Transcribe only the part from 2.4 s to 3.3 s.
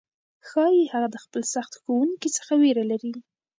ویره ولري،